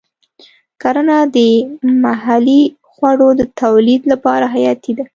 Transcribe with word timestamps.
کرنه 0.81 1.17
د 1.35 1.37
محلي 2.03 2.61
خوړو 2.91 3.29
د 3.39 3.41
تولید 3.61 4.01
لپاره 4.11 4.45
حیاتي 4.55 4.91
ده. 4.97 5.05